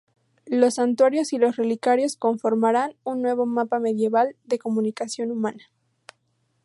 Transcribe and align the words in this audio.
Los 0.47 0.73
santuarios 0.73 1.31
y 1.31 1.37
los 1.37 1.57
relicarios 1.57 2.15
conformarán 2.17 2.95
un 3.03 3.21
nuevo 3.21 3.45
mapa 3.45 3.77
medieval 3.77 4.35
de 4.45 4.57
comunicación 4.57 5.29
humana. 5.29 5.69